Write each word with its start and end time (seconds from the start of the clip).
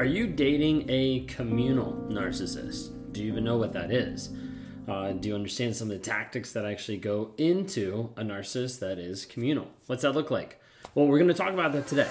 Are 0.00 0.06
you 0.06 0.26
dating 0.26 0.86
a 0.88 1.26
communal 1.26 1.92
narcissist? 2.08 3.12
Do 3.12 3.22
you 3.22 3.30
even 3.30 3.44
know 3.44 3.58
what 3.58 3.74
that 3.74 3.92
is? 3.92 4.30
Uh, 4.88 5.12
do 5.12 5.28
you 5.28 5.34
understand 5.34 5.76
some 5.76 5.90
of 5.90 5.98
the 5.98 6.02
tactics 6.02 6.54
that 6.54 6.64
actually 6.64 6.96
go 6.96 7.34
into 7.36 8.08
a 8.16 8.22
narcissist 8.22 8.78
that 8.78 8.98
is 8.98 9.26
communal? 9.26 9.68
What's 9.88 10.00
that 10.00 10.12
look 10.12 10.30
like? 10.30 10.58
Well, 10.94 11.06
we're 11.06 11.18
going 11.18 11.28
to 11.28 11.34
talk 11.34 11.52
about 11.52 11.72
that 11.72 11.86
today. 11.86 12.08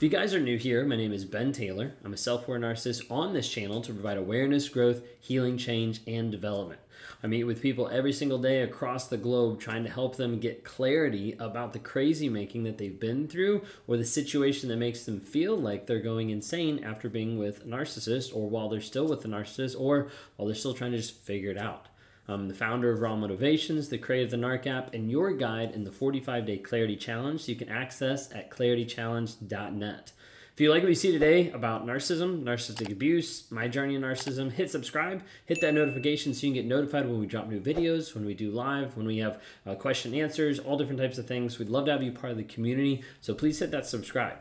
If 0.00 0.04
you 0.04 0.08
guys 0.08 0.32
are 0.32 0.40
new 0.40 0.56
here, 0.56 0.82
my 0.86 0.96
name 0.96 1.12
is 1.12 1.26
Ben 1.26 1.52
Taylor. 1.52 1.92
I'm 2.02 2.14
a 2.14 2.16
self 2.16 2.48
aware 2.48 2.58
narcissist 2.58 3.10
on 3.10 3.34
this 3.34 3.50
channel 3.50 3.82
to 3.82 3.92
provide 3.92 4.16
awareness, 4.16 4.66
growth, 4.70 5.02
healing, 5.20 5.58
change, 5.58 6.00
and 6.06 6.32
development. 6.32 6.80
I 7.22 7.26
meet 7.26 7.44
with 7.44 7.60
people 7.60 7.86
every 7.92 8.14
single 8.14 8.38
day 8.38 8.62
across 8.62 9.08
the 9.08 9.18
globe 9.18 9.60
trying 9.60 9.84
to 9.84 9.90
help 9.90 10.16
them 10.16 10.40
get 10.40 10.64
clarity 10.64 11.36
about 11.38 11.74
the 11.74 11.80
crazy 11.80 12.30
making 12.30 12.64
that 12.64 12.78
they've 12.78 12.98
been 12.98 13.28
through 13.28 13.60
or 13.86 13.98
the 13.98 14.06
situation 14.06 14.70
that 14.70 14.78
makes 14.78 15.04
them 15.04 15.20
feel 15.20 15.54
like 15.54 15.86
they're 15.86 16.00
going 16.00 16.30
insane 16.30 16.82
after 16.82 17.10
being 17.10 17.36
with 17.36 17.64
a 17.64 17.66
narcissist 17.66 18.34
or 18.34 18.48
while 18.48 18.70
they're 18.70 18.80
still 18.80 19.06
with 19.06 19.26
a 19.26 19.28
narcissist 19.28 19.78
or 19.78 20.10
while 20.36 20.46
they're 20.46 20.54
still 20.54 20.72
trying 20.72 20.92
to 20.92 20.96
just 20.96 21.14
figure 21.14 21.50
it 21.50 21.58
out. 21.58 21.89
I'm 22.30 22.46
the 22.46 22.54
founder 22.54 22.92
of 22.92 23.00
Raw 23.00 23.16
Motivations, 23.16 23.88
the 23.88 23.98
creator 23.98 24.26
of 24.26 24.30
the 24.30 24.36
NARC 24.36 24.66
app, 24.68 24.94
and 24.94 25.10
your 25.10 25.32
guide 25.32 25.72
in 25.72 25.82
the 25.82 25.90
45 25.90 26.46
day 26.46 26.58
Clarity 26.58 26.96
Challenge. 26.96 27.48
You 27.48 27.56
can 27.56 27.68
access 27.68 28.30
at 28.32 28.50
claritychallenge.net. 28.50 30.12
If 30.52 30.60
you 30.60 30.70
like 30.70 30.82
what 30.82 30.90
you 30.90 30.94
see 30.94 31.10
today 31.10 31.50
about 31.50 31.86
narcissism, 31.86 32.44
narcissistic 32.44 32.92
abuse, 32.92 33.50
my 33.50 33.66
journey 33.66 33.96
in 33.96 34.02
narcissism, 34.02 34.52
hit 34.52 34.70
subscribe, 34.70 35.22
hit 35.46 35.60
that 35.60 35.74
notification 35.74 36.32
so 36.32 36.46
you 36.46 36.52
can 36.52 36.62
get 36.62 36.68
notified 36.68 37.08
when 37.08 37.18
we 37.18 37.26
drop 37.26 37.48
new 37.48 37.60
videos, 37.60 38.14
when 38.14 38.24
we 38.24 38.34
do 38.34 38.52
live, 38.52 38.96
when 38.96 39.06
we 39.06 39.18
have 39.18 39.42
uh, 39.66 39.74
question 39.74 40.14
answers, 40.14 40.60
all 40.60 40.76
different 40.76 41.00
types 41.00 41.18
of 41.18 41.26
things. 41.26 41.58
We'd 41.58 41.68
love 41.68 41.86
to 41.86 41.92
have 41.92 42.02
you 42.02 42.12
part 42.12 42.30
of 42.30 42.36
the 42.36 42.44
community. 42.44 43.02
So 43.20 43.34
please 43.34 43.58
hit 43.58 43.72
that 43.72 43.86
subscribe. 43.86 44.36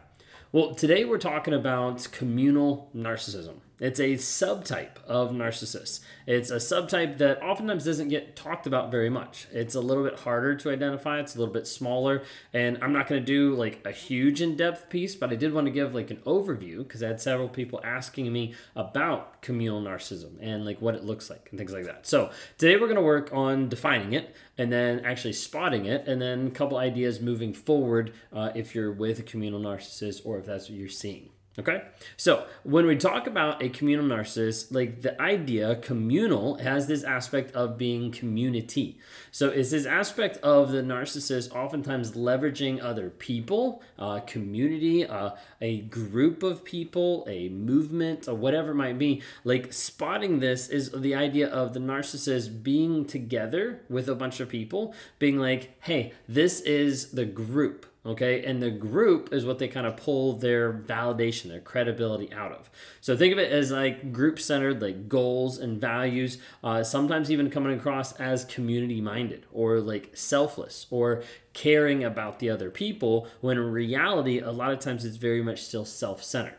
Well, 0.52 0.76
today 0.76 1.06
we're 1.06 1.18
talking 1.18 1.56
about 1.56 2.08
communal 2.12 2.92
narcissism. 2.96 3.62
It's 3.80 4.00
a 4.00 4.16
subtype 4.16 5.02
of 5.08 5.32
narcissists. 5.32 6.02
It's 6.28 6.52
a 6.52 6.58
subtype 6.58 7.18
that 7.20 7.42
oftentimes 7.42 7.86
doesn't 7.86 8.10
get 8.10 8.36
talked 8.36 8.68
about 8.68 8.92
very 8.92 9.10
much. 9.10 9.48
It's 9.52 9.74
a 9.74 9.82
little 9.82 10.04
bit 10.04 10.20
harder 10.20 10.56
to 10.56 10.70
identify, 10.70 11.20
it's 11.20 11.36
a 11.36 11.40
little 11.40 11.54
bit 11.54 11.66
smaller, 11.66 12.24
and 12.54 12.78
I'm 12.82 12.94
not 12.94 13.08
going 13.08 13.22
to 13.22 13.26
do 13.26 13.56
like 13.56 13.82
a 13.86 13.92
huge 13.92 14.42
in 14.42 14.56
depth 14.56 14.90
piece, 14.90 15.16
but 15.16 15.32
I 15.32 15.36
did 15.36 15.54
want 15.54 15.68
to 15.68 15.72
give 15.72 15.96
like 15.96 16.12
an 16.12 16.22
overview 16.26 16.80
because 16.80 17.02
I 17.02 17.08
had 17.08 17.22
several 17.22 17.50
people 17.50 17.80
asking 17.84 18.32
me 18.32 18.54
about 18.76 19.42
communal 19.42 19.82
narcissism 19.82 20.38
and 20.42 20.66
like 20.66 20.82
what 20.82 20.96
it 20.96 21.04
looks 21.04 21.30
like 21.30 21.48
and 21.50 21.58
things 21.58 21.74
like 21.74 21.86
that. 21.86 22.06
So 22.06 22.32
today 22.58 22.76
we're 22.76 22.88
going 22.88 22.96
to 22.96 23.02
work 23.02 23.30
on 23.34 23.70
defining 23.70 24.14
it 24.14 24.36
and 24.58 24.72
then 24.72 25.00
actually 25.06 25.34
spotting 25.34 25.86
it, 25.86 26.06
and 26.06 26.22
then 26.22 26.48
a 26.48 26.52
couple 26.52 26.78
ideas 26.78 27.22
moving 27.22 27.54
forward 27.54 28.12
uh, 28.34 28.52
if 28.56 28.76
you're 28.76 28.92
with 28.92 29.20
a 29.20 29.24
communal 29.24 29.62
narcissist 29.62 30.26
or 30.26 30.38
if 30.38 30.46
that's 30.46 30.70
what 30.70 30.78
you're 30.78 30.90
seeing. 30.90 31.30
Okay, 31.58 31.82
so 32.16 32.46
when 32.64 32.86
we 32.86 32.96
talk 32.96 33.26
about 33.26 33.62
a 33.62 33.70
communal 33.70 34.06
narcissist, 34.06 34.74
like 34.74 35.02
the 35.02 35.20
idea 35.20 35.76
communal 35.76 36.56
has 36.60 36.88
this 36.88 37.04
aspect 37.04 37.52
of 37.54 37.78
being 37.78 38.12
community. 38.12 39.00
So 39.32 39.50
it's 39.50 39.72
this 39.72 39.86
aspect 39.86 40.38
of 40.38 40.72
the 40.72 40.84
narcissist 40.84 41.54
oftentimes 41.54 42.12
leveraging 42.12 42.82
other 42.82 43.10
people, 43.10 43.82
uh, 43.98 44.20
community, 44.22 45.06
uh, 45.06 45.32
a 45.60 45.82
group 45.82 46.44
of 46.44 46.64
people, 46.64 47.26
a 47.28 47.50
movement, 47.50 48.28
or 48.28 48.36
whatever 48.36 48.72
it 48.72 48.76
might 48.76 49.00
be. 49.00 49.22
Like 49.44 49.74
spotting 49.74 50.40
this 50.40 50.70
is 50.70 50.92
the 50.92 51.16
idea 51.16 51.50
of 51.50 51.74
the 51.74 51.80
narcissist 51.80 52.62
being 52.62 53.06
together 53.06 53.82
with 53.90 54.08
a 54.08 54.16
bunch 54.16 54.40
of 54.40 54.50
people, 54.50 54.94
being 55.18 55.40
like, 55.40 55.76
hey, 55.82 56.14
this 56.28 56.62
is 56.62 57.12
the 57.12 57.26
group 57.26 57.88
okay? 58.06 58.44
And 58.44 58.62
the 58.62 58.72
group 58.72 59.34
is 59.34 59.46
what 59.46 59.60
they 59.60 59.68
kind 59.68 59.86
of 59.86 59.98
pull 59.98 60.34
their 60.34 60.72
validation 60.72 61.50
their 61.50 61.60
credibility 61.60 62.32
out 62.34 62.52
of. 62.52 62.70
So 63.02 63.16
think 63.16 63.34
of 63.34 63.40
it 63.40 63.52
as 63.52 63.72
like 63.72 64.12
group 64.12 64.40
centered 64.40 64.82
like 64.82 65.10
goals 65.10 65.58
and 65.58 65.80
values 65.80 66.38
uh, 66.64 66.84
sometimes 66.84 67.32
even 67.32 67.50
coming 67.50 67.78
across 67.78 68.14
as 68.14 68.46
community 68.46 69.02
minded 69.02 69.46
or 69.52 69.80
like 69.80 70.12
selfless 70.14 70.86
or 70.90 71.24
caring 71.54 72.04
about 72.04 72.40
the 72.40 72.50
other 72.50 72.70
people 72.70 73.28
when 73.42 73.58
in 73.58 73.72
reality 73.72 74.40
a 74.40 74.52
lot 74.52 74.72
of 74.72 74.80
times 74.80 75.04
it's 75.04 75.18
very 75.18 75.42
much 75.42 75.62
still 75.62 75.86
self-centered 75.86 76.56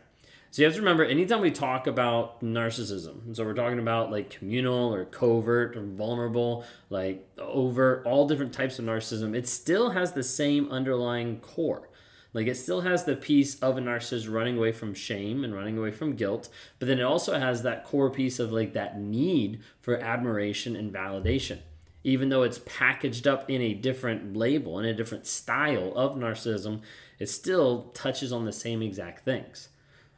so 0.51 0.61
you 0.61 0.65
have 0.65 0.75
to 0.75 0.81
remember, 0.81 1.05
anytime 1.05 1.39
we 1.39 1.49
talk 1.49 1.87
about 1.87 2.41
narcissism, 2.41 3.33
so 3.33 3.45
we're 3.45 3.53
talking 3.53 3.79
about 3.79 4.11
like 4.11 4.29
communal 4.29 4.93
or 4.93 5.05
covert 5.05 5.77
or 5.77 5.81
vulnerable, 5.81 6.65
like 6.89 7.25
overt, 7.39 8.05
all 8.05 8.27
different 8.27 8.51
types 8.51 8.77
of 8.77 8.83
narcissism, 8.83 9.33
it 9.33 9.47
still 9.47 9.91
has 9.91 10.11
the 10.11 10.23
same 10.23 10.69
underlying 10.69 11.39
core. 11.39 11.87
Like 12.33 12.47
it 12.47 12.55
still 12.55 12.81
has 12.81 13.05
the 13.05 13.15
piece 13.15 13.57
of 13.59 13.77
a 13.77 13.81
narcissist 13.81 14.29
running 14.29 14.57
away 14.57 14.73
from 14.73 14.93
shame 14.93 15.45
and 15.45 15.55
running 15.55 15.77
away 15.77 15.91
from 15.91 16.17
guilt, 16.17 16.49
but 16.79 16.89
then 16.89 16.99
it 16.99 17.03
also 17.03 17.39
has 17.39 17.63
that 17.63 17.85
core 17.85 18.09
piece 18.09 18.37
of 18.37 18.51
like 18.51 18.73
that 18.73 18.99
need 18.99 19.61
for 19.79 19.97
admiration 19.97 20.75
and 20.75 20.93
validation. 20.93 21.59
Even 22.03 22.27
though 22.27 22.43
it's 22.43 22.59
packaged 22.65 23.25
up 23.25 23.49
in 23.49 23.61
a 23.61 23.73
different 23.73 24.35
label, 24.35 24.79
in 24.79 24.85
a 24.85 24.93
different 24.93 25.25
style 25.25 25.93
of 25.95 26.17
narcissism, 26.17 26.81
it 27.19 27.29
still 27.29 27.83
touches 27.93 28.33
on 28.33 28.43
the 28.43 28.51
same 28.51 28.81
exact 28.81 29.23
things. 29.23 29.69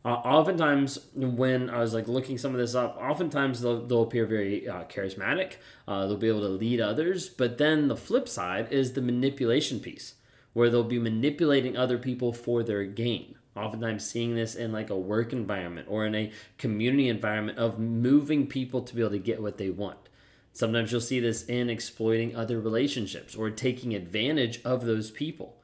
Uh, 0.05 0.09
oftentimes, 0.09 0.99
when 1.15 1.69
I 1.69 1.79
was 1.79 1.93
like 1.93 2.09
looking 2.09 2.37
some 2.37 2.51
of 2.51 2.59
this 2.59 2.75
up, 2.75 2.97
oftentimes 2.97 3.61
they'll, 3.61 3.85
they'll 3.85 4.03
appear 4.03 4.25
very 4.25 4.67
uh, 4.67 4.83
charismatic. 4.83 5.53
Uh, 5.87 6.07
they'll 6.07 6.17
be 6.17 6.27
able 6.27 6.41
to 6.41 6.49
lead 6.49 6.81
others. 6.81 7.29
But 7.29 7.57
then 7.57 7.87
the 7.87 7.95
flip 7.95 8.27
side 8.27 8.71
is 8.71 8.93
the 8.93 9.01
manipulation 9.01 9.79
piece, 9.79 10.15
where 10.51 10.69
they'll 10.69 10.83
be 10.83 10.99
manipulating 10.99 11.77
other 11.77 11.97
people 11.97 12.33
for 12.33 12.63
their 12.63 12.83
gain. 12.83 13.35
Oftentimes, 13.55 14.05
seeing 14.05 14.35
this 14.35 14.55
in 14.55 14.73
like 14.73 14.89
a 14.89 14.97
work 14.97 15.31
environment 15.31 15.87
or 15.89 16.05
in 16.05 16.15
a 16.15 16.31
community 16.57 17.07
environment 17.07 17.57
of 17.57 17.79
moving 17.79 18.47
people 18.47 18.81
to 18.81 18.95
be 18.95 19.01
able 19.01 19.11
to 19.11 19.19
get 19.19 19.41
what 19.41 19.57
they 19.57 19.69
want. 19.69 20.09
Sometimes 20.51 20.91
you'll 20.91 21.01
see 21.01 21.19
this 21.19 21.45
in 21.45 21.69
exploiting 21.69 22.35
other 22.35 22.59
relationships 22.59 23.35
or 23.35 23.49
taking 23.49 23.95
advantage 23.95 24.59
of 24.65 24.85
those 24.85 25.11
people. 25.11 25.57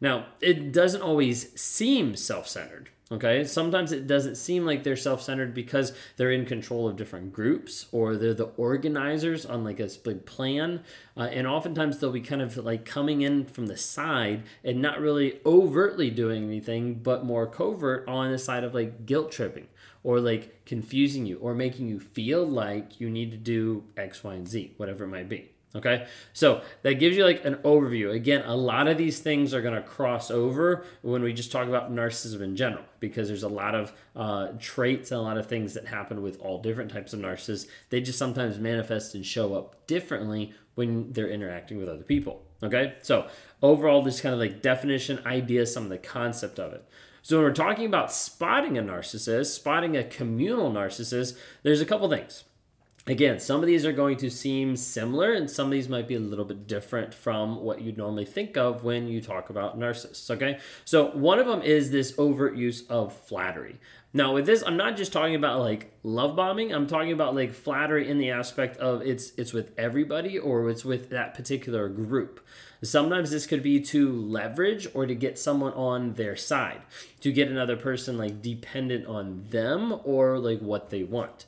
Now, 0.00 0.26
it 0.40 0.72
doesn't 0.72 1.02
always 1.02 1.58
seem 1.60 2.16
self 2.16 2.48
centered 2.48 2.90
Okay, 3.12 3.44
sometimes 3.44 3.92
it 3.92 4.08
doesn't 4.08 4.34
seem 4.34 4.66
like 4.66 4.82
they're 4.82 4.96
self 4.96 5.22
centered 5.22 5.54
because 5.54 5.92
they're 6.16 6.32
in 6.32 6.44
control 6.44 6.88
of 6.88 6.96
different 6.96 7.32
groups 7.32 7.86
or 7.92 8.16
they're 8.16 8.34
the 8.34 8.50
organizers 8.56 9.46
on 9.46 9.62
like 9.62 9.78
a 9.78 9.88
big 10.02 10.26
plan. 10.26 10.82
Uh, 11.16 11.28
and 11.30 11.46
oftentimes 11.46 11.98
they'll 11.98 12.10
be 12.10 12.20
kind 12.20 12.42
of 12.42 12.56
like 12.56 12.84
coming 12.84 13.22
in 13.22 13.44
from 13.44 13.66
the 13.66 13.76
side 13.76 14.42
and 14.64 14.82
not 14.82 15.00
really 15.00 15.38
overtly 15.46 16.10
doing 16.10 16.42
anything, 16.42 16.94
but 16.94 17.24
more 17.24 17.46
covert 17.46 18.08
on 18.08 18.32
the 18.32 18.38
side 18.38 18.64
of 18.64 18.74
like 18.74 19.06
guilt 19.06 19.30
tripping 19.30 19.68
or 20.02 20.18
like 20.18 20.64
confusing 20.64 21.26
you 21.26 21.38
or 21.38 21.54
making 21.54 21.88
you 21.88 22.00
feel 22.00 22.44
like 22.44 23.00
you 23.00 23.08
need 23.08 23.30
to 23.30 23.36
do 23.36 23.84
X, 23.96 24.24
Y, 24.24 24.34
and 24.34 24.48
Z, 24.48 24.74
whatever 24.78 25.04
it 25.04 25.08
might 25.08 25.28
be. 25.28 25.52
Okay, 25.74 26.06
so 26.32 26.62
that 26.82 26.94
gives 26.94 27.18
you 27.18 27.24
like 27.24 27.44
an 27.44 27.56
overview. 27.56 28.14
Again, 28.14 28.42
a 28.46 28.56
lot 28.56 28.88
of 28.88 28.96
these 28.96 29.18
things 29.18 29.52
are 29.52 29.60
going 29.60 29.74
to 29.74 29.82
cross 29.82 30.30
over 30.30 30.84
when 31.02 31.22
we 31.22 31.34
just 31.34 31.52
talk 31.52 31.68
about 31.68 31.92
narcissism 31.92 32.40
in 32.40 32.56
general, 32.56 32.84
because 32.98 33.28
there's 33.28 33.42
a 33.42 33.48
lot 33.48 33.74
of 33.74 33.92
uh, 34.14 34.52
traits 34.58 35.10
and 35.10 35.20
a 35.20 35.22
lot 35.22 35.36
of 35.36 35.46
things 35.46 35.74
that 35.74 35.86
happen 35.88 36.22
with 36.22 36.40
all 36.40 36.62
different 36.62 36.90
types 36.90 37.12
of 37.12 37.20
narcissists. 37.20 37.66
They 37.90 38.00
just 38.00 38.18
sometimes 38.18 38.58
manifest 38.58 39.14
and 39.14 39.26
show 39.26 39.54
up 39.54 39.86
differently 39.86 40.54
when 40.76 41.12
they're 41.12 41.28
interacting 41.28 41.76
with 41.78 41.88
other 41.88 42.04
people. 42.04 42.42
Okay, 42.62 42.94
so 43.02 43.28
overall, 43.60 44.00
this 44.00 44.22
kind 44.22 44.32
of 44.32 44.40
like 44.40 44.62
definition, 44.62 45.20
idea, 45.26 45.66
some 45.66 45.82
of 45.82 45.90
the 45.90 45.98
concept 45.98 46.58
of 46.58 46.72
it. 46.72 46.88
So 47.20 47.36
when 47.36 47.44
we're 47.44 47.52
talking 47.52 47.84
about 47.84 48.12
spotting 48.12 48.78
a 48.78 48.82
narcissist, 48.82 49.46
spotting 49.46 49.94
a 49.96 50.04
communal 50.04 50.72
narcissist, 50.72 51.36
there's 51.64 51.82
a 51.82 51.86
couple 51.86 52.08
things. 52.08 52.44
Again, 53.08 53.38
some 53.38 53.60
of 53.60 53.68
these 53.68 53.86
are 53.86 53.92
going 53.92 54.16
to 54.16 54.28
seem 54.28 54.76
similar, 54.76 55.32
and 55.32 55.48
some 55.48 55.66
of 55.66 55.70
these 55.70 55.88
might 55.88 56.08
be 56.08 56.16
a 56.16 56.20
little 56.20 56.44
bit 56.44 56.66
different 56.66 57.14
from 57.14 57.62
what 57.62 57.80
you'd 57.80 57.96
normally 57.96 58.24
think 58.24 58.56
of 58.56 58.82
when 58.82 59.06
you 59.06 59.20
talk 59.20 59.48
about 59.48 59.78
narcissists. 59.78 60.28
Okay, 60.28 60.58
so 60.84 61.10
one 61.10 61.38
of 61.38 61.46
them 61.46 61.62
is 61.62 61.92
this 61.92 62.14
overt 62.18 62.56
use 62.56 62.84
of 62.88 63.12
flattery. 63.12 63.78
Now, 64.12 64.34
with 64.34 64.46
this, 64.46 64.64
I'm 64.66 64.76
not 64.76 64.96
just 64.96 65.12
talking 65.12 65.36
about 65.36 65.60
like 65.60 65.92
love 66.02 66.34
bombing. 66.34 66.74
I'm 66.74 66.88
talking 66.88 67.12
about 67.12 67.36
like 67.36 67.52
flattery 67.52 68.08
in 68.08 68.18
the 68.18 68.30
aspect 68.30 68.76
of 68.78 69.02
it's 69.02 69.30
it's 69.36 69.52
with 69.52 69.70
everybody 69.78 70.36
or 70.36 70.68
it's 70.68 70.84
with 70.84 71.10
that 71.10 71.34
particular 71.34 71.88
group. 71.88 72.44
Sometimes 72.82 73.30
this 73.30 73.46
could 73.46 73.62
be 73.62 73.80
to 73.82 74.10
leverage 74.10 74.88
or 74.94 75.06
to 75.06 75.14
get 75.14 75.38
someone 75.38 75.74
on 75.74 76.14
their 76.14 76.34
side, 76.34 76.82
to 77.20 77.30
get 77.30 77.48
another 77.48 77.76
person 77.76 78.18
like 78.18 78.42
dependent 78.42 79.06
on 79.06 79.44
them 79.50 80.00
or 80.02 80.40
like 80.40 80.58
what 80.58 80.90
they 80.90 81.04
want. 81.04 81.46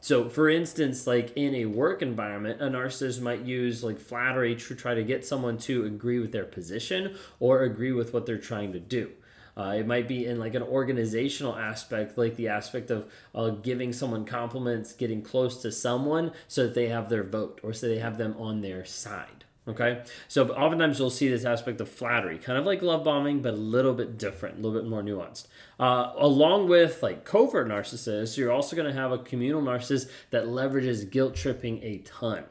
So, 0.00 0.28
for 0.28 0.48
instance, 0.48 1.06
like 1.06 1.32
in 1.36 1.54
a 1.54 1.66
work 1.66 2.02
environment, 2.02 2.60
a 2.60 2.66
narcissist 2.66 3.20
might 3.20 3.40
use 3.42 3.82
like 3.82 3.98
flattery 3.98 4.54
to 4.54 4.74
try 4.74 4.94
to 4.94 5.02
get 5.02 5.26
someone 5.26 5.58
to 5.58 5.84
agree 5.84 6.18
with 6.18 6.32
their 6.32 6.44
position 6.44 7.16
or 7.40 7.62
agree 7.62 7.92
with 7.92 8.12
what 8.12 8.24
they're 8.24 8.38
trying 8.38 8.72
to 8.72 8.80
do. 8.80 9.10
Uh, 9.56 9.74
it 9.76 9.86
might 9.88 10.06
be 10.06 10.24
in 10.24 10.38
like 10.38 10.54
an 10.54 10.62
organizational 10.62 11.56
aspect, 11.56 12.16
like 12.16 12.36
the 12.36 12.46
aspect 12.46 12.92
of 12.92 13.10
uh, 13.34 13.50
giving 13.50 13.92
someone 13.92 14.24
compliments, 14.24 14.92
getting 14.92 15.20
close 15.20 15.60
to 15.62 15.72
someone 15.72 16.30
so 16.46 16.62
that 16.62 16.74
they 16.74 16.88
have 16.88 17.08
their 17.08 17.24
vote 17.24 17.58
or 17.64 17.72
so 17.72 17.88
they 17.88 17.98
have 17.98 18.18
them 18.18 18.36
on 18.38 18.60
their 18.60 18.84
side. 18.84 19.37
Okay, 19.68 20.02
so 20.28 20.48
oftentimes 20.48 20.98
you'll 20.98 21.10
see 21.10 21.28
this 21.28 21.44
aspect 21.44 21.78
of 21.82 21.90
flattery, 21.90 22.38
kind 22.38 22.58
of 22.58 22.64
like 22.64 22.80
love 22.80 23.04
bombing, 23.04 23.42
but 23.42 23.52
a 23.52 23.58
little 23.58 23.92
bit 23.92 24.16
different, 24.16 24.58
a 24.58 24.60
little 24.62 24.80
bit 24.80 24.88
more 24.88 25.02
nuanced. 25.02 25.46
Uh, 25.78 26.12
along 26.16 26.68
with 26.68 27.02
like 27.02 27.26
covert 27.26 27.68
narcissists, 27.68 28.38
you're 28.38 28.50
also 28.50 28.74
going 28.74 28.88
to 28.88 28.98
have 28.98 29.12
a 29.12 29.18
communal 29.18 29.60
narcissist 29.60 30.08
that 30.30 30.46
leverages 30.46 31.10
guilt 31.10 31.34
tripping 31.34 31.82
a 31.82 31.98
ton. 31.98 32.44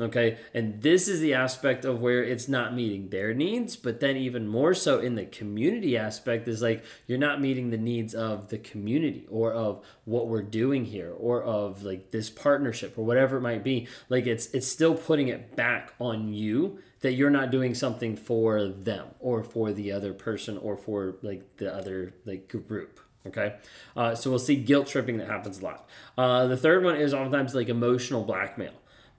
Okay, 0.00 0.38
and 0.54 0.80
this 0.80 1.08
is 1.08 1.18
the 1.18 1.34
aspect 1.34 1.84
of 1.84 2.00
where 2.00 2.22
it's 2.22 2.46
not 2.46 2.72
meeting 2.72 3.08
their 3.08 3.34
needs, 3.34 3.74
but 3.74 3.98
then 3.98 4.16
even 4.16 4.46
more 4.46 4.72
so 4.72 5.00
in 5.00 5.16
the 5.16 5.24
community 5.24 5.96
aspect 5.96 6.46
is 6.46 6.62
like 6.62 6.84
you're 7.08 7.18
not 7.18 7.40
meeting 7.40 7.70
the 7.70 7.78
needs 7.78 8.14
of 8.14 8.48
the 8.48 8.58
community 8.58 9.26
or 9.28 9.52
of 9.52 9.84
what 10.04 10.28
we're 10.28 10.40
doing 10.40 10.84
here 10.84 11.12
or 11.18 11.42
of 11.42 11.82
like 11.82 12.12
this 12.12 12.30
partnership 12.30 12.96
or 12.96 13.04
whatever 13.04 13.38
it 13.38 13.40
might 13.40 13.64
be. 13.64 13.88
Like 14.08 14.28
it's 14.28 14.46
it's 14.54 14.68
still 14.68 14.94
putting 14.94 15.26
it 15.26 15.56
back 15.56 15.92
on 15.98 16.32
you 16.32 16.78
that 17.00 17.14
you're 17.14 17.28
not 17.28 17.50
doing 17.50 17.74
something 17.74 18.16
for 18.16 18.66
them 18.68 19.08
or 19.18 19.42
for 19.42 19.72
the 19.72 19.90
other 19.90 20.12
person 20.12 20.56
or 20.58 20.76
for 20.76 21.16
like 21.22 21.56
the 21.56 21.74
other 21.74 22.14
like 22.24 22.48
group. 22.68 23.00
Okay? 23.26 23.56
Uh, 23.96 24.14
so 24.14 24.30
we'll 24.30 24.38
see 24.38 24.54
guilt 24.54 24.86
tripping 24.86 25.18
that 25.18 25.26
happens 25.26 25.58
a 25.58 25.64
lot. 25.64 25.88
Uh, 26.16 26.46
the 26.46 26.56
third 26.56 26.84
one 26.84 26.94
is 26.94 27.12
oftentimes 27.12 27.52
like 27.52 27.68
emotional 27.68 28.22
blackmail 28.22 28.74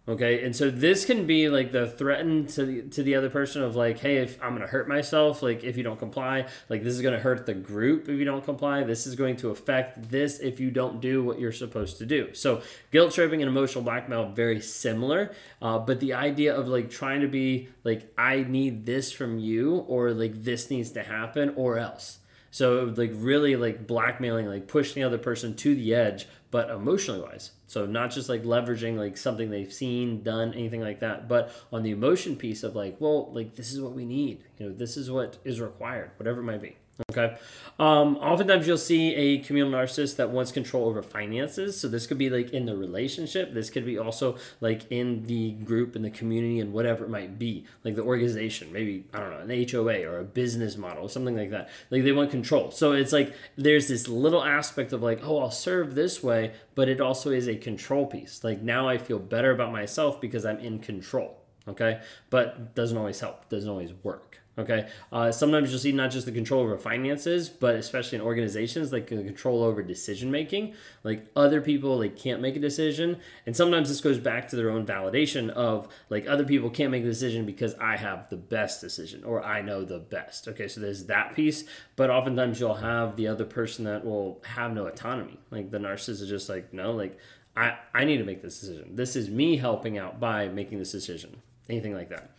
Okay, 0.10 0.44
and 0.44 0.56
so 0.56 0.72
this 0.72 1.06
can 1.06 1.28
be 1.28 1.50
like 1.50 1.72
the 1.72 1.86
threaten 1.86 2.48
to 2.48 2.66
the, 2.66 2.82
to 2.82 3.04
the 3.04 3.14
other 3.14 3.30
person 3.30 3.62
of 3.62 3.76
like, 3.76 4.00
hey, 4.00 4.18
if 4.18 4.42
I'm 4.42 4.54
gonna 4.54 4.66
hurt 4.66 4.88
myself, 4.88 5.44
like 5.44 5.64
if 5.64 5.78
you 5.78 5.84
don't 5.84 6.00
comply, 6.00 6.48
like 6.68 6.84
this 6.84 6.96
is 6.96 7.02
gonna 7.04 7.20
hurt 7.20 7.46
the 7.46 7.54
group 7.54 8.10
if 8.10 8.18
you 8.18 8.26
don't 8.26 8.44
comply. 8.44 8.84
This 8.84 9.06
is 9.06 9.16
going 9.16 9.36
to 9.38 9.52
affect 9.52 10.10
this 10.10 10.40
if 10.40 10.60
you 10.60 10.72
don't 10.72 11.00
do 11.00 11.24
what 11.24 11.40
you're 11.40 11.52
supposed 11.52 12.00
to 12.00 12.08
do. 12.08 12.34
So 12.34 12.64
guilt 12.92 13.14
tripping 13.14 13.44
and 13.44 13.50
emotional 13.50 13.84
blackmail 13.84 14.32
very 14.32 14.62
similar, 14.62 15.32
uh, 15.62 15.78
but 15.78 16.00
the 16.00 16.14
idea 16.14 16.56
of 16.56 16.68
like 16.68 16.90
trying 16.90 17.22
to 17.22 17.28
be 17.28 17.70
like, 17.84 18.12
I 18.18 18.42
need 18.42 18.88
this 18.88 19.12
from 19.12 19.38
you, 19.38 19.76
or 19.88 20.12
like 20.14 20.44
this 20.44 20.72
needs 20.72 20.90
to 20.94 21.04
happen, 21.04 21.54
or 21.56 21.78
else. 21.78 22.18
So 22.52 22.92
like 22.98 23.12
really 23.14 23.56
like 23.56 23.86
blackmailing, 23.86 24.48
like 24.48 24.68
pushing 24.68 25.02
the 25.02 25.08
other 25.08 25.20
person 25.20 25.56
to 25.58 25.76
the 25.76 25.94
edge, 25.94 26.28
but 26.52 26.70
emotionally 26.70 27.22
wise. 27.22 27.52
So 27.68 27.86
not 27.86 28.12
just 28.12 28.30
like 28.30 28.44
leveraging 28.44 28.98
like 28.98 29.18
something 29.18 29.50
they've 29.50 29.72
seen, 29.72 30.24
done, 30.24 30.54
anything 30.54 30.82
like 30.82 31.00
that, 31.02 31.28
but 31.28 31.52
on 31.72 31.84
the 31.84 31.92
emotion 31.92 32.36
piece 32.36 32.64
of 32.64 32.76
like, 32.76 32.98
well, 33.00 33.32
like 33.34 33.56
this 33.56 33.72
is 33.72 33.82
what 33.82 33.94
we 33.94 34.06
need. 34.06 34.44
You 34.58 34.68
know, 34.68 34.76
this 34.76 34.98
is 34.98 35.12
what 35.12 35.38
is 35.44 35.62
required, 35.62 36.12
whatever 36.18 36.42
it 36.42 36.46
might 36.46 36.62
be. 36.62 36.76
Okay. 37.12 37.38
Um, 37.80 38.18
oftentimes 38.18 38.68
you'll 38.68 38.78
see 38.78 39.16
a 39.16 39.38
communal 39.40 39.72
narcissist 39.72 40.18
that 40.18 40.32
wants 40.32 40.52
control 40.52 40.86
over 40.88 41.02
finances. 41.02 41.80
So 41.80 41.88
this 41.88 42.06
could 42.06 42.18
be 42.18 42.30
like 42.30 42.52
in 42.52 42.66
the 42.66 42.76
relationship. 42.76 43.54
This 43.54 43.70
could 43.70 43.86
be 43.86 43.98
also 43.98 44.38
like 44.60 44.92
in 44.92 45.24
the 45.26 45.52
group, 45.52 45.96
in 45.96 46.02
the 46.02 46.10
community, 46.10 46.60
and 46.60 46.74
whatever 46.74 47.06
it 47.06 47.10
might 47.10 47.40
be, 47.40 47.66
like 47.86 47.96
the 47.96 48.04
organization, 48.04 48.74
maybe, 48.74 49.06
I 49.14 49.20
don't 49.20 49.32
know, 49.32 49.54
an 49.54 49.70
HOA 49.70 50.06
or 50.06 50.20
a 50.20 50.26
business 50.26 50.76
model, 50.76 51.08
something 51.08 51.38
like 51.38 51.52
that. 51.52 51.70
Like 51.90 52.04
they 52.04 52.12
want 52.12 52.32
control. 52.32 52.72
So 52.72 52.92
it's 52.92 53.14
like 53.14 53.34
there's 53.56 53.88
this 53.88 54.10
little 54.10 54.44
aspect 54.44 54.92
of 54.92 55.02
like, 55.02 55.22
oh, 55.24 55.40
I'll 55.40 55.52
serve 55.52 55.96
this 55.96 56.22
way, 56.22 56.39
but 56.76 56.90
it 56.90 57.02
also 57.02 57.32
is 57.32 57.48
a 57.48 57.56
control 57.56 58.06
piece. 58.06 58.44
Like 58.44 58.62
now 58.62 58.88
I 58.88 58.98
feel 58.98 59.20
better 59.20 59.52
about 59.52 59.72
myself 59.72 60.20
because 60.20 60.46
I'm 60.46 60.60
in 60.60 60.80
control. 60.80 61.38
Okay. 61.68 62.02
But 62.30 62.76
doesn't 62.76 62.98
always 62.98 63.20
help, 63.20 63.50
doesn't 63.50 63.70
always 63.70 63.94
work. 64.04 64.40
Okay. 64.60 64.90
Uh, 65.14 65.32
sometimes 65.32 65.70
you'll 65.70 65.80
see 65.80 65.94
not 65.94 66.12
just 66.12 66.26
the 66.26 66.34
control 66.34 66.64
over 66.64 66.78
finances, 66.78 67.48
but 67.48 67.76
especially 67.76 68.18
in 68.18 68.22
organizations, 68.22 68.92
like 68.92 69.08
the 69.08 69.24
control 69.24 69.64
over 69.64 69.82
decision 69.82 70.30
making. 70.32 70.74
Like 71.06 71.28
other 71.34 71.62
people, 71.62 71.98
like 71.98 72.18
can't 72.18 72.42
make 72.42 72.58
a 72.58 72.60
decision, 72.60 73.20
and 73.46 73.56
sometimes 73.56 73.88
this 73.88 74.02
goes 74.02 74.20
back 74.20 74.50
to 74.50 74.58
their 74.58 74.70
own 74.70 74.86
validation 74.86 75.50
of 75.50 75.88
like 76.10 76.28
other 76.28 76.44
people 76.44 76.70
can't 76.70 76.92
make 76.92 77.04
a 77.04 77.08
decision 77.08 77.46
because 77.46 77.74
I 77.76 77.96
have 77.96 78.30
the 78.30 78.36
best 78.36 78.82
decision 78.82 79.24
or 79.24 79.42
I 79.42 79.62
know 79.62 79.86
the 79.86 80.00
best. 80.00 80.50
Okay, 80.50 80.68
so 80.68 80.82
there's 80.82 81.06
that 81.06 81.36
piece, 81.36 81.64
but 81.96 82.10
oftentimes 82.10 82.60
you'll 82.60 82.76
have 82.76 83.16
the 83.16 83.28
other 83.28 83.46
person 83.46 83.86
that 83.86 84.04
will 84.04 84.42
have 84.44 84.74
no 84.74 84.88
autonomy. 84.88 85.40
Like 85.52 85.72
the 85.72 85.78
narcissist 85.78 86.22
is 86.22 86.30
just 86.30 86.50
like 86.50 86.74
no, 86.74 86.92
like 86.92 87.18
I 87.56 87.78
I 87.94 88.04
need 88.04 88.18
to 88.18 88.26
make 88.26 88.42
this 88.42 88.60
decision. 88.60 88.98
This 88.98 89.16
is 89.16 89.30
me 89.30 89.56
helping 89.56 89.98
out 89.98 90.20
by 90.20 90.50
making 90.50 90.80
this 90.80 90.92
decision. 90.92 91.42
Anything 91.70 91.94
like 91.94 92.10
that. 92.10 92.32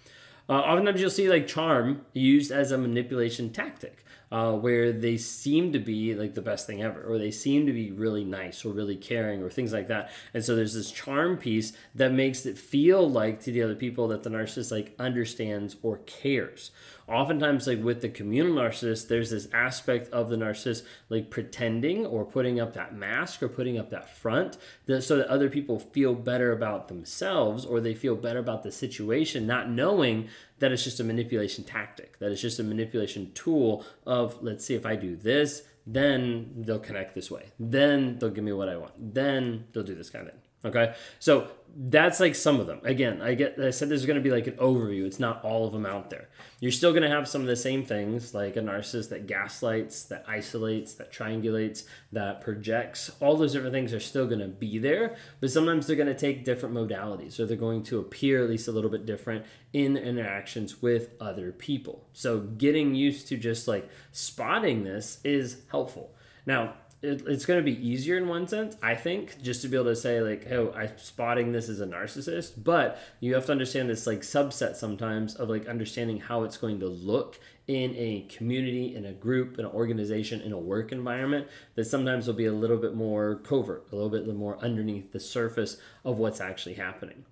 Uh, 0.50 0.54
oftentimes 0.54 1.00
you'll 1.00 1.08
see 1.08 1.28
like 1.28 1.46
charm 1.46 2.04
used 2.12 2.50
as 2.50 2.72
a 2.72 2.76
manipulation 2.76 3.52
tactic. 3.52 4.04
Uh, 4.32 4.52
where 4.52 4.92
they 4.92 5.16
seem 5.16 5.72
to 5.72 5.80
be 5.80 6.14
like 6.14 6.34
the 6.34 6.40
best 6.40 6.64
thing 6.64 6.80
ever, 6.80 7.02
or 7.02 7.18
they 7.18 7.32
seem 7.32 7.66
to 7.66 7.72
be 7.72 7.90
really 7.90 8.22
nice 8.22 8.64
or 8.64 8.72
really 8.72 8.94
caring 8.94 9.42
or 9.42 9.50
things 9.50 9.72
like 9.72 9.88
that. 9.88 10.08
And 10.32 10.44
so 10.44 10.54
there's 10.54 10.74
this 10.74 10.92
charm 10.92 11.36
piece 11.36 11.72
that 11.96 12.12
makes 12.12 12.46
it 12.46 12.56
feel 12.56 13.10
like 13.10 13.40
to 13.42 13.50
the 13.50 13.60
other 13.62 13.74
people 13.74 14.06
that 14.08 14.22
the 14.22 14.30
narcissist 14.30 14.70
like 14.70 14.94
understands 15.00 15.74
or 15.82 15.98
cares 16.06 16.70
oftentimes 17.10 17.66
like 17.66 17.82
with 17.82 18.00
the 18.00 18.08
communal 18.08 18.54
narcissist 18.54 19.08
there's 19.08 19.30
this 19.30 19.48
aspect 19.52 20.08
of 20.12 20.30
the 20.30 20.36
narcissist 20.36 20.84
like 21.08 21.28
pretending 21.28 22.06
or 22.06 22.24
putting 22.24 22.60
up 22.60 22.72
that 22.72 22.94
mask 22.94 23.42
or 23.42 23.48
putting 23.48 23.76
up 23.76 23.90
that 23.90 24.08
front 24.08 24.56
that, 24.86 25.02
so 25.02 25.16
that 25.16 25.26
other 25.26 25.50
people 25.50 25.78
feel 25.78 26.14
better 26.14 26.52
about 26.52 26.86
themselves 26.86 27.64
or 27.64 27.80
they 27.80 27.94
feel 27.94 28.14
better 28.14 28.38
about 28.38 28.62
the 28.62 28.70
situation 28.70 29.46
not 29.46 29.68
knowing 29.68 30.28
that 30.60 30.72
it's 30.72 30.84
just 30.84 31.00
a 31.00 31.04
manipulation 31.04 31.64
tactic 31.64 32.18
That 32.18 32.30
is 32.30 32.40
just 32.40 32.58
a 32.60 32.62
manipulation 32.62 33.32
tool 33.34 33.84
of 34.06 34.42
let's 34.42 34.64
see 34.64 34.74
if 34.74 34.86
i 34.86 34.96
do 34.96 35.16
this 35.16 35.62
then 35.86 36.52
they'll 36.56 36.78
connect 36.78 37.14
this 37.14 37.30
way. 37.30 37.46
Then 37.58 38.18
they'll 38.18 38.30
give 38.30 38.44
me 38.44 38.52
what 38.52 38.68
i 38.68 38.76
want. 38.76 38.92
Then 39.14 39.64
they'll 39.72 39.82
do 39.82 39.94
this 39.94 40.10
kind 40.10 40.26
of 40.26 40.32
thing 40.32 40.42
Okay, 40.62 40.94
so 41.18 41.48
that's 41.74 42.20
like 42.20 42.34
some 42.34 42.60
of 42.60 42.66
them. 42.66 42.80
Again, 42.84 43.22
I 43.22 43.34
get 43.34 43.58
I 43.58 43.70
said 43.70 43.88
there's 43.88 44.04
going 44.04 44.18
to 44.18 44.22
be 44.22 44.30
like 44.30 44.46
an 44.46 44.54
overview. 44.54 45.06
It's 45.06 45.20
not 45.20 45.42
all 45.42 45.66
of 45.66 45.72
them 45.72 45.86
out 45.86 46.10
there. 46.10 46.28
You're 46.58 46.72
still 46.72 46.90
going 46.90 47.02
to 47.02 47.08
have 47.08 47.26
some 47.26 47.40
of 47.40 47.46
the 47.46 47.56
same 47.56 47.84
things, 47.84 48.34
like 48.34 48.56
a 48.56 48.60
narcissist 48.60 49.08
that 49.08 49.26
gaslights, 49.26 50.04
that 50.04 50.24
isolates, 50.28 50.94
that 50.94 51.12
triangulates, 51.12 51.84
that 52.12 52.42
projects. 52.42 53.10
All 53.20 53.36
those 53.36 53.54
different 53.54 53.72
things 53.72 53.94
are 53.94 54.00
still 54.00 54.26
going 54.26 54.40
to 54.40 54.48
be 54.48 54.78
there, 54.78 55.16
but 55.40 55.50
sometimes 55.50 55.86
they're 55.86 55.96
going 55.96 56.08
to 56.08 56.14
take 56.14 56.44
different 56.44 56.74
modalities, 56.74 57.40
or 57.40 57.46
they're 57.46 57.56
going 57.56 57.82
to 57.84 57.98
appear 57.98 58.42
at 58.42 58.50
least 58.50 58.68
a 58.68 58.72
little 58.72 58.90
bit 58.90 59.06
different 59.06 59.46
in 59.72 59.96
interactions 59.96 60.82
with 60.82 61.10
other 61.20 61.52
people. 61.52 62.04
So 62.12 62.40
getting 62.40 62.94
used 62.94 63.28
to 63.28 63.38
just 63.38 63.66
like 63.66 63.88
spotting 64.12 64.84
this 64.84 65.20
is 65.24 65.62
helpful. 65.70 66.14
Now, 66.44 66.74
it, 67.02 67.22
it's 67.26 67.46
going 67.46 67.58
to 67.58 67.64
be 67.64 67.86
easier 67.86 68.18
in 68.18 68.28
one 68.28 68.46
sense, 68.46 68.76
I 68.82 68.94
think, 68.94 69.40
just 69.42 69.62
to 69.62 69.68
be 69.68 69.76
able 69.76 69.86
to 69.86 69.96
say 69.96 70.20
like, 70.20 70.46
"Oh, 70.50 70.72
I'm 70.76 70.96
spotting 70.98 71.52
this 71.52 71.68
as 71.68 71.80
a 71.80 71.86
narcissist." 71.86 72.62
But 72.62 72.98
you 73.20 73.34
have 73.34 73.46
to 73.46 73.52
understand 73.52 73.88
this 73.88 74.06
like 74.06 74.20
subset 74.20 74.76
sometimes 74.76 75.34
of 75.34 75.48
like 75.48 75.66
understanding 75.66 76.20
how 76.20 76.44
it's 76.44 76.56
going 76.56 76.80
to 76.80 76.88
look 76.88 77.38
in 77.66 77.94
a 77.96 78.26
community, 78.28 78.94
in 78.94 79.06
a 79.06 79.12
group, 79.12 79.58
in 79.58 79.64
an 79.64 79.70
organization, 79.70 80.40
in 80.40 80.52
a 80.52 80.58
work 80.58 80.92
environment. 80.92 81.48
That 81.74 81.86
sometimes 81.86 82.26
will 82.26 82.34
be 82.34 82.46
a 82.46 82.52
little 82.52 82.76
bit 82.76 82.94
more 82.94 83.36
covert, 83.36 83.86
a 83.92 83.96
little 83.96 84.10
bit 84.10 84.26
more 84.34 84.58
underneath 84.58 85.12
the 85.12 85.20
surface 85.20 85.78
of 86.04 86.18
what's 86.18 86.40
actually 86.40 86.74
happening. 86.74 87.24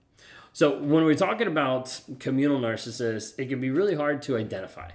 So 0.55 0.79
when 0.79 1.05
we're 1.05 1.15
talking 1.15 1.47
about 1.47 2.01
communal 2.19 2.59
narcissists, 2.59 3.39
it 3.39 3.49
can 3.49 3.61
be 3.61 3.71
really 3.71 3.95
hard 3.95 4.23
to 4.23 4.37
identify. 4.37 4.91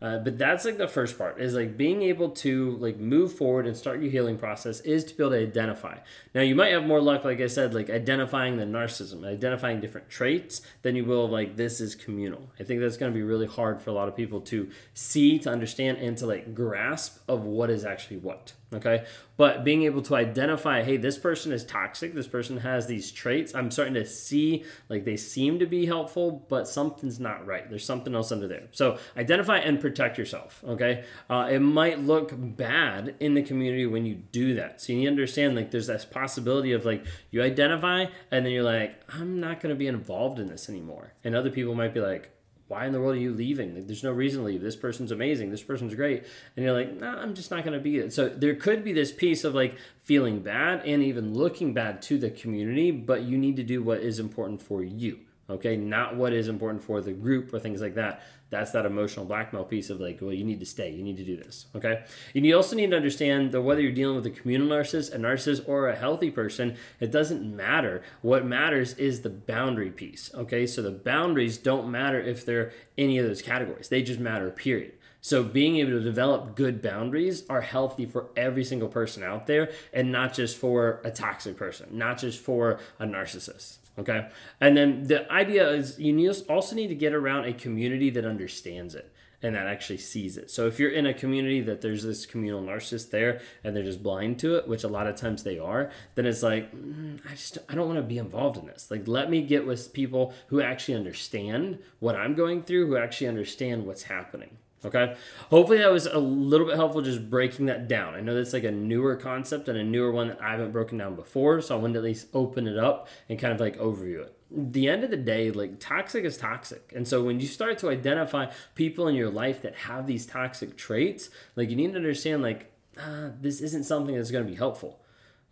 Uh, 0.00 0.18
but 0.18 0.36
that's 0.36 0.64
like 0.64 0.76
the 0.76 0.86
first 0.86 1.16
part 1.16 1.40
is 1.40 1.54
like 1.54 1.76
being 1.76 2.02
able 2.02 2.28
to 2.28 2.76
like 2.76 2.98
move 2.98 3.32
forward 3.32 3.66
and 3.66 3.76
start 3.76 4.00
your 4.00 4.10
healing 4.10 4.36
process 4.36 4.80
is 4.80 5.04
to 5.04 5.14
be 5.14 5.22
able 5.22 5.30
to 5.30 5.40
identify. 5.40 5.96
Now 6.34 6.42
you 6.42 6.54
might 6.54 6.72
have 6.72 6.84
more 6.84 7.00
luck, 7.00 7.24
like 7.24 7.40
I 7.40 7.46
said, 7.46 7.72
like 7.72 7.88
identifying 7.88 8.58
the 8.58 8.64
narcissism, 8.64 9.24
identifying 9.24 9.80
different 9.80 10.10
traits 10.10 10.60
than 10.82 10.96
you 10.96 11.04
will 11.04 11.28
like 11.28 11.56
this 11.56 11.80
is 11.80 11.94
communal. 11.94 12.50
I 12.60 12.64
think 12.64 12.80
that's 12.80 12.98
going 12.98 13.10
to 13.10 13.16
be 13.16 13.22
really 13.22 13.46
hard 13.46 13.80
for 13.80 13.90
a 13.90 13.94
lot 13.94 14.08
of 14.08 14.14
people 14.14 14.42
to 14.42 14.68
see, 14.92 15.38
to 15.38 15.50
understand, 15.50 15.98
and 15.98 16.16
to 16.18 16.26
like 16.26 16.54
grasp 16.54 17.18
of 17.26 17.44
what 17.44 17.70
is 17.70 17.84
actually 17.84 18.18
what 18.18 18.52
okay? 18.76 19.04
But 19.36 19.64
being 19.64 19.82
able 19.82 20.02
to 20.02 20.14
identify 20.14 20.82
hey 20.82 20.96
this 20.96 21.18
person 21.18 21.52
is 21.52 21.64
toxic 21.64 22.14
this 22.14 22.26
person 22.26 22.58
has 22.58 22.86
these 22.86 23.10
traits 23.10 23.54
i'm 23.54 23.70
starting 23.70 23.94
to 23.94 24.06
see 24.06 24.64
like 24.88 25.04
they 25.04 25.16
seem 25.16 25.58
to 25.58 25.66
be 25.66 25.86
helpful 25.86 26.46
but 26.48 26.68
something's 26.68 27.20
not 27.20 27.46
right. 27.46 27.68
There's 27.68 27.84
something 27.84 28.14
else 28.14 28.32
under 28.32 28.48
there. 28.48 28.68
So 28.72 28.98
identify 29.16 29.58
and 29.58 29.80
protect 29.80 30.18
yourself 30.18 30.62
okay? 30.66 31.04
Uh, 31.28 31.48
it 31.50 31.60
might 31.60 32.00
look 32.00 32.32
bad 32.34 33.14
in 33.20 33.34
the 33.34 33.42
community 33.42 33.86
when 33.86 34.06
you 34.06 34.14
do 34.14 34.54
that. 34.54 34.80
So 34.80 34.92
you 34.92 34.98
need 34.98 35.04
to 35.06 35.10
understand 35.10 35.56
like 35.56 35.70
there's 35.70 35.88
this 35.88 36.04
possibility 36.04 36.72
of 36.72 36.84
like 36.84 37.04
you 37.30 37.42
identify 37.42 38.06
and 38.30 38.44
then 38.44 38.52
you're 38.52 38.62
like 38.62 39.00
i'm 39.08 39.40
not 39.40 39.60
going 39.60 39.74
to 39.74 39.78
be 39.78 39.86
involved 39.86 40.38
in 40.38 40.48
this 40.48 40.68
anymore. 40.68 41.14
And 41.24 41.34
other 41.34 41.50
people 41.50 41.74
might 41.74 41.94
be 41.94 42.00
like 42.00 42.30
why 42.68 42.86
in 42.86 42.92
the 42.92 43.00
world 43.00 43.16
are 43.16 43.20
you 43.20 43.32
leaving? 43.32 43.74
Like, 43.74 43.86
there's 43.86 44.02
no 44.02 44.12
reason 44.12 44.40
to 44.40 44.46
leave. 44.46 44.60
This 44.60 44.76
person's 44.76 45.12
amazing. 45.12 45.50
This 45.50 45.62
person's 45.62 45.94
great. 45.94 46.24
And 46.56 46.64
you're 46.64 46.74
like, 46.74 46.98
nah, 46.98 47.20
I'm 47.20 47.34
just 47.34 47.50
not 47.50 47.64
going 47.64 47.78
to 47.78 47.82
be 47.82 47.98
it. 47.98 48.12
So 48.12 48.28
there 48.28 48.56
could 48.56 48.82
be 48.82 48.92
this 48.92 49.12
piece 49.12 49.44
of 49.44 49.54
like 49.54 49.76
feeling 50.02 50.40
bad 50.40 50.82
and 50.84 51.02
even 51.02 51.34
looking 51.34 51.74
bad 51.74 52.02
to 52.02 52.18
the 52.18 52.30
community, 52.30 52.90
but 52.90 53.22
you 53.22 53.38
need 53.38 53.56
to 53.56 53.62
do 53.62 53.82
what 53.82 54.00
is 54.00 54.18
important 54.18 54.62
for 54.62 54.82
you. 54.82 55.20
Okay? 55.48 55.76
Not 55.76 56.16
what 56.16 56.32
is 56.32 56.48
important 56.48 56.82
for 56.82 57.00
the 57.00 57.12
group 57.12 57.52
or 57.52 57.58
things 57.58 57.80
like 57.80 57.94
that. 57.94 58.22
That's 58.48 58.70
that 58.72 58.86
emotional 58.86 59.24
blackmail 59.24 59.64
piece 59.64 59.90
of 59.90 60.00
like, 60.00 60.20
well, 60.20 60.32
you 60.32 60.44
need 60.44 60.60
to 60.60 60.66
stay, 60.66 60.90
you 60.90 61.02
need 61.02 61.16
to 61.16 61.24
do 61.24 61.36
this, 61.36 61.66
okay? 61.74 62.04
And 62.34 62.46
you 62.46 62.54
also 62.54 62.76
need 62.76 62.90
to 62.90 62.96
understand 62.96 63.50
that 63.50 63.62
whether 63.62 63.80
you're 63.80 63.90
dealing 63.90 64.14
with 64.14 64.26
a 64.26 64.30
communal 64.30 64.68
narcissist, 64.68 65.12
a 65.12 65.18
narcissist, 65.18 65.68
or 65.68 65.88
a 65.88 65.96
healthy 65.96 66.30
person, 66.30 66.76
it 67.00 67.10
doesn't 67.10 67.56
matter. 67.56 68.02
What 68.22 68.46
matters 68.46 68.94
is 68.94 69.22
the 69.22 69.30
boundary 69.30 69.90
piece, 69.90 70.30
okay? 70.32 70.64
So 70.66 70.80
the 70.80 70.92
boundaries 70.92 71.58
don't 71.58 71.90
matter 71.90 72.20
if 72.20 72.44
they're 72.44 72.72
any 72.96 73.18
of 73.18 73.26
those 73.26 73.42
categories, 73.42 73.88
they 73.88 74.02
just 74.02 74.20
matter, 74.20 74.50
period. 74.50 74.92
So 75.20 75.42
being 75.42 75.78
able 75.78 75.90
to 75.90 76.00
develop 76.00 76.54
good 76.54 76.80
boundaries 76.80 77.42
are 77.48 77.62
healthy 77.62 78.06
for 78.06 78.28
every 78.36 78.62
single 78.62 78.88
person 78.88 79.24
out 79.24 79.48
there 79.48 79.72
and 79.92 80.12
not 80.12 80.34
just 80.34 80.56
for 80.56 81.00
a 81.02 81.10
toxic 81.10 81.56
person, 81.56 81.88
not 81.90 82.18
just 82.18 82.38
for 82.38 82.78
a 83.00 83.06
narcissist. 83.06 83.78
Okay. 83.98 84.28
And 84.60 84.76
then 84.76 85.04
the 85.04 85.30
idea 85.32 85.68
is 85.70 85.98
you 85.98 86.32
also 86.48 86.76
need 86.76 86.88
to 86.88 86.94
get 86.94 87.14
around 87.14 87.46
a 87.46 87.52
community 87.52 88.10
that 88.10 88.24
understands 88.24 88.94
it 88.94 89.12
and 89.42 89.54
that 89.54 89.66
actually 89.66 89.98
sees 89.98 90.36
it. 90.36 90.50
So 90.50 90.66
if 90.66 90.78
you're 90.78 90.90
in 90.90 91.06
a 91.06 91.14
community 91.14 91.60
that 91.62 91.80
there's 91.80 92.02
this 92.02 92.26
communal 92.26 92.62
narcissist 92.62 93.10
there 93.10 93.40
and 93.62 93.76
they're 93.76 93.84
just 93.84 94.02
blind 94.02 94.38
to 94.40 94.56
it, 94.56 94.68
which 94.68 94.84
a 94.84 94.88
lot 94.88 95.06
of 95.06 95.16
times 95.16 95.42
they 95.42 95.58
are, 95.58 95.90
then 96.14 96.26
it's 96.26 96.42
like 96.42 96.74
mm, 96.74 97.20
I 97.26 97.30
just 97.30 97.58
I 97.68 97.74
don't 97.74 97.86
want 97.86 97.98
to 97.98 98.02
be 98.02 98.18
involved 98.18 98.58
in 98.58 98.66
this. 98.66 98.90
Like 98.90 99.06
let 99.06 99.30
me 99.30 99.42
get 99.42 99.66
with 99.66 99.92
people 99.92 100.34
who 100.48 100.60
actually 100.60 100.94
understand 100.94 101.78
what 102.00 102.16
I'm 102.16 102.34
going 102.34 102.62
through, 102.62 102.86
who 102.86 102.96
actually 102.96 103.28
understand 103.28 103.86
what's 103.86 104.04
happening. 104.04 104.58
Okay. 104.86 105.16
Hopefully 105.50 105.78
that 105.78 105.90
was 105.90 106.06
a 106.06 106.18
little 106.18 106.66
bit 106.66 106.76
helpful 106.76 107.02
just 107.02 107.28
breaking 107.28 107.66
that 107.66 107.88
down. 107.88 108.14
I 108.14 108.20
know 108.20 108.34
that's 108.34 108.52
like 108.52 108.64
a 108.64 108.70
newer 108.70 109.16
concept 109.16 109.68
and 109.68 109.76
a 109.76 109.84
newer 109.84 110.12
one 110.12 110.28
that 110.28 110.40
I 110.40 110.52
haven't 110.52 110.72
broken 110.72 110.98
down 110.98 111.16
before. 111.16 111.60
So 111.60 111.76
I 111.76 111.80
wanted 111.80 111.94
to 111.94 111.98
at 112.00 112.04
least 112.04 112.28
open 112.32 112.66
it 112.68 112.78
up 112.78 113.08
and 113.28 113.38
kind 113.38 113.52
of 113.52 113.60
like 113.60 113.76
overview 113.78 114.20
it. 114.20 114.32
The 114.50 114.88
end 114.88 115.02
of 115.02 115.10
the 115.10 115.16
day, 115.16 115.50
like 115.50 115.80
toxic 115.80 116.24
is 116.24 116.36
toxic. 116.36 116.92
And 116.94 117.06
so 117.06 117.22
when 117.24 117.40
you 117.40 117.48
start 117.48 117.78
to 117.78 117.90
identify 117.90 118.52
people 118.76 119.08
in 119.08 119.16
your 119.16 119.30
life 119.30 119.60
that 119.62 119.74
have 119.74 120.06
these 120.06 120.24
toxic 120.24 120.76
traits, 120.76 121.30
like 121.56 121.68
you 121.68 121.76
need 121.76 121.90
to 121.92 121.96
understand 121.96 122.42
like, 122.42 122.72
ah, 122.98 123.30
this 123.40 123.60
isn't 123.60 123.84
something 123.84 124.14
that's 124.14 124.30
going 124.30 124.44
to 124.44 124.50
be 124.50 124.56
helpful. 124.56 125.00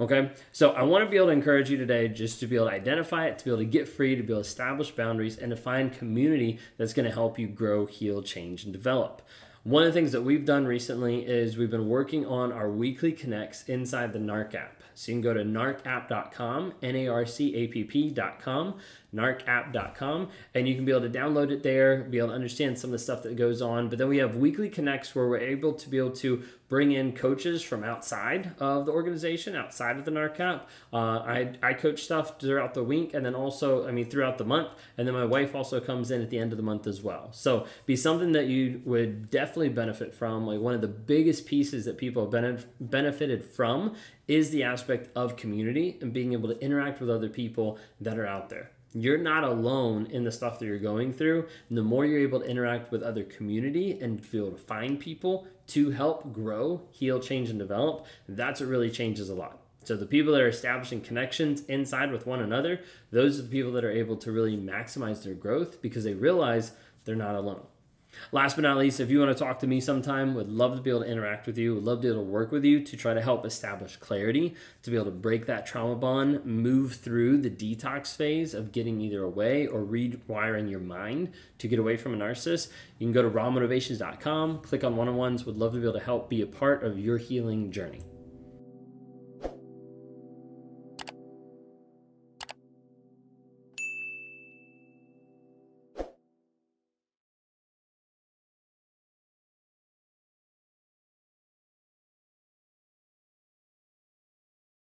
Okay, 0.00 0.32
so 0.50 0.70
I 0.72 0.82
want 0.82 1.04
to 1.04 1.10
be 1.10 1.16
able 1.16 1.28
to 1.28 1.32
encourage 1.32 1.70
you 1.70 1.76
today 1.76 2.08
just 2.08 2.40
to 2.40 2.48
be 2.48 2.56
able 2.56 2.66
to 2.66 2.72
identify 2.72 3.26
it, 3.26 3.38
to 3.38 3.44
be 3.44 3.50
able 3.52 3.58
to 3.58 3.64
get 3.64 3.88
free, 3.88 4.16
to 4.16 4.22
be 4.24 4.32
able 4.32 4.42
to 4.42 4.48
establish 4.48 4.90
boundaries, 4.90 5.38
and 5.38 5.50
to 5.50 5.56
find 5.56 5.92
community 5.92 6.58
that's 6.76 6.92
going 6.92 7.08
to 7.08 7.14
help 7.14 7.38
you 7.38 7.46
grow, 7.46 7.86
heal, 7.86 8.20
change, 8.20 8.64
and 8.64 8.72
develop. 8.72 9.22
One 9.62 9.84
of 9.84 9.86
the 9.86 9.92
things 9.92 10.10
that 10.10 10.22
we've 10.22 10.44
done 10.44 10.66
recently 10.66 11.24
is 11.24 11.56
we've 11.56 11.70
been 11.70 11.88
working 11.88 12.26
on 12.26 12.52
our 12.52 12.68
weekly 12.68 13.12
connects 13.12 13.62
inside 13.68 14.12
the 14.12 14.18
NARC 14.18 14.56
app. 14.56 14.82
So 14.94 15.12
you 15.12 15.14
can 15.16 15.22
go 15.22 15.32
to 15.32 15.44
narcapp.com, 15.44 16.74
N 16.82 16.96
A 16.96 17.08
R 17.08 17.24
C 17.24 17.54
A 17.54 17.68
P 17.68 17.84
P.com, 17.84 18.74
narcapp.com, 19.14 20.28
and 20.54 20.68
you 20.68 20.74
can 20.74 20.84
be 20.84 20.92
able 20.92 21.02
to 21.02 21.10
download 21.10 21.50
it 21.50 21.62
there, 21.62 22.02
be 22.02 22.18
able 22.18 22.28
to 22.28 22.34
understand 22.34 22.78
some 22.78 22.88
of 22.88 22.92
the 22.92 22.98
stuff 22.98 23.22
that 23.22 23.36
goes 23.36 23.62
on. 23.62 23.88
But 23.88 23.98
then 23.98 24.08
we 24.08 24.18
have 24.18 24.36
weekly 24.36 24.68
connects 24.68 25.14
where 25.14 25.28
we're 25.28 25.38
able 25.38 25.72
to 25.74 25.88
be 25.88 25.98
able 25.98 26.12
to 26.12 26.42
bring 26.68 26.92
in 26.92 27.12
coaches 27.12 27.62
from 27.62 27.84
outside 27.84 28.52
of 28.58 28.86
the 28.86 28.92
organization, 28.92 29.54
outside 29.54 29.96
of 29.96 30.04
the 30.04 30.10
NARC 30.10 30.40
app. 30.40 30.68
Uh, 30.92 30.96
I, 30.96 31.52
I 31.62 31.74
coach 31.74 32.02
stuff 32.02 32.40
throughout 32.40 32.74
the 32.74 32.82
week 32.82 33.14
and 33.14 33.24
then 33.24 33.34
also, 33.34 33.86
I 33.86 33.92
mean, 33.92 34.10
throughout 34.10 34.38
the 34.38 34.44
month. 34.44 34.70
And 34.96 35.06
then 35.06 35.14
my 35.14 35.24
wife 35.24 35.54
also 35.54 35.78
comes 35.80 36.10
in 36.10 36.22
at 36.22 36.30
the 36.30 36.38
end 36.38 36.52
of 36.52 36.56
the 36.56 36.64
month 36.64 36.86
as 36.86 37.02
well. 37.02 37.28
So 37.32 37.66
be 37.86 37.96
something 37.96 38.32
that 38.32 38.46
you 38.46 38.82
would 38.84 39.30
definitely 39.30 39.68
benefit 39.68 40.14
from. 40.14 40.46
Like 40.46 40.60
one 40.60 40.74
of 40.74 40.80
the 40.80 40.88
biggest 40.88 41.46
pieces 41.46 41.84
that 41.84 41.98
people 41.98 42.28
have 42.30 42.66
benefited 42.80 43.44
from 43.44 43.94
is 44.26 44.50
the 44.50 44.62
aspect 44.62 45.10
of 45.14 45.36
community 45.36 45.98
and 46.00 46.12
being 46.12 46.32
able 46.32 46.48
to 46.48 46.58
interact 46.60 47.00
with 47.00 47.10
other 47.10 47.28
people 47.28 47.78
that 48.00 48.18
are 48.18 48.26
out 48.26 48.48
there 48.48 48.70
you're 48.94 49.18
not 49.18 49.42
alone 49.44 50.06
in 50.06 50.24
the 50.24 50.30
stuff 50.30 50.58
that 50.58 50.66
you're 50.66 50.78
going 50.78 51.12
through. 51.12 51.46
And 51.68 51.76
the 51.76 51.82
more 51.82 52.06
you're 52.06 52.20
able 52.20 52.40
to 52.40 52.46
interact 52.46 52.92
with 52.92 53.02
other 53.02 53.24
community 53.24 53.98
and 54.00 54.24
able 54.32 54.52
to 54.52 54.56
find 54.56 55.00
people 55.00 55.46
to 55.68 55.90
help 55.90 56.32
grow, 56.32 56.82
heal, 56.90 57.18
change, 57.18 57.50
and 57.50 57.58
develop, 57.58 58.06
that's 58.28 58.60
what 58.60 58.68
really 58.68 58.90
changes 58.90 59.28
a 59.28 59.34
lot. 59.34 59.58
So 59.84 59.96
the 59.96 60.06
people 60.06 60.32
that 60.32 60.40
are 60.40 60.48
establishing 60.48 61.02
connections 61.02 61.62
inside 61.66 62.10
with 62.10 62.26
one 62.26 62.40
another, 62.40 62.80
those 63.10 63.38
are 63.38 63.42
the 63.42 63.48
people 63.48 63.72
that 63.72 63.84
are 63.84 63.90
able 63.90 64.16
to 64.16 64.32
really 64.32 64.56
maximize 64.56 65.22
their 65.22 65.34
growth 65.34 65.82
because 65.82 66.04
they 66.04 66.14
realize 66.14 66.72
they're 67.04 67.16
not 67.16 67.34
alone. 67.34 67.62
Last 68.32 68.56
but 68.56 68.62
not 68.62 68.78
least, 68.78 69.00
if 69.00 69.10
you 69.10 69.20
want 69.20 69.36
to 69.36 69.44
talk 69.44 69.58
to 69.60 69.66
me 69.66 69.80
sometime, 69.80 70.34
would 70.34 70.50
love 70.50 70.76
to 70.76 70.82
be 70.82 70.90
able 70.90 71.00
to 71.00 71.10
interact 71.10 71.46
with 71.46 71.58
you, 71.58 71.74
would 71.74 71.84
love 71.84 71.98
to 71.98 72.02
be 72.02 72.08
able 72.08 72.24
to 72.24 72.30
work 72.30 72.52
with 72.52 72.64
you 72.64 72.80
to 72.80 72.96
try 72.96 73.14
to 73.14 73.20
help 73.20 73.44
establish 73.44 73.96
clarity, 73.96 74.54
to 74.82 74.90
be 74.90 74.96
able 74.96 75.06
to 75.06 75.12
break 75.12 75.46
that 75.46 75.66
trauma 75.66 75.94
bond, 75.94 76.44
move 76.44 76.94
through 76.96 77.38
the 77.38 77.50
detox 77.50 78.16
phase 78.16 78.54
of 78.54 78.72
getting 78.72 79.00
either 79.00 79.22
away 79.22 79.66
or 79.66 79.80
rewiring 79.80 80.70
your 80.70 80.80
mind 80.80 81.32
to 81.58 81.68
get 81.68 81.78
away 81.78 81.96
from 81.96 82.14
a 82.14 82.16
narcissist. 82.16 82.68
You 82.98 83.06
can 83.06 83.12
go 83.12 83.22
to 83.22 83.30
rawmotivations.com, 83.30 84.60
click 84.60 84.84
on 84.84 84.96
one 84.96 85.08
on 85.08 85.16
ones, 85.16 85.44
would 85.44 85.56
love 85.56 85.72
to 85.72 85.78
be 85.78 85.84
able 85.84 85.98
to 85.98 86.04
help 86.04 86.28
be 86.28 86.42
a 86.42 86.46
part 86.46 86.84
of 86.84 86.98
your 86.98 87.18
healing 87.18 87.70
journey. 87.70 88.00